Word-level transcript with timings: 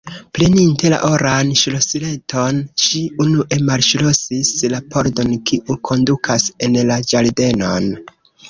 Preninte 0.35 0.89
la 0.93 0.97
oran 1.09 1.49
ŝlosileton, 1.63 2.57
ŝi 2.85 3.03
unue 3.25 3.59
malŝlosis 3.69 4.55
la 4.75 4.81
pordon 4.97 5.33
kiu 5.51 5.79
kondukas 5.91 6.49
en 6.69 6.81
la 6.93 6.99
ĝardenon. 7.13 7.93